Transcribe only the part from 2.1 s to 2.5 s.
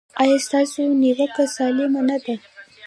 ده؟